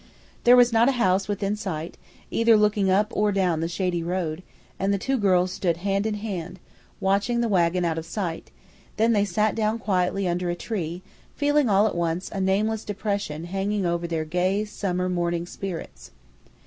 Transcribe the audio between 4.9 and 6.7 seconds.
the two girls stood hand in hand,